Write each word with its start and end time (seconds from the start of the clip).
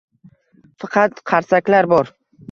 Faqat 0.85 1.21
qarsaklar 1.31 1.89
bor 1.93 2.09